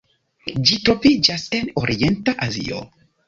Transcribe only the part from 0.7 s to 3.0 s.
troviĝas en Orienta Azio.